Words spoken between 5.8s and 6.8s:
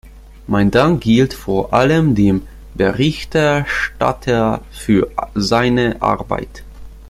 Arbeit.